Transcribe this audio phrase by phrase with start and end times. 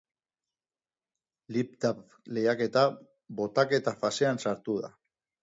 [1.57, 1.99] Lipdub
[2.39, 2.87] lehiaketa
[3.43, 4.93] botaketa fasean sartu da.